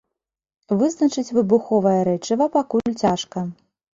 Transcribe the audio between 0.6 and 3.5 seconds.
Вызначыць выбуховае рэчыва пакуль цяжка.